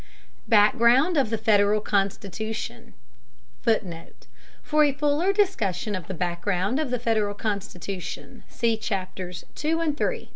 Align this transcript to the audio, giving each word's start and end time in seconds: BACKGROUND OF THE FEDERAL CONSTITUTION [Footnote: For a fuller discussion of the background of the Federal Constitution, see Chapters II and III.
BACKGROUND 0.49 1.15
OF 1.15 1.29
THE 1.29 1.37
FEDERAL 1.37 1.79
CONSTITUTION 1.81 2.95
[Footnote: 3.61 4.25
For 4.63 4.83
a 4.83 4.93
fuller 4.93 5.31
discussion 5.31 5.93
of 5.93 6.07
the 6.07 6.15
background 6.15 6.79
of 6.79 6.89
the 6.89 6.97
Federal 6.97 7.35
Constitution, 7.35 8.43
see 8.49 8.77
Chapters 8.77 9.45
II 9.63 9.73
and 9.73 10.01
III. 10.01 10.29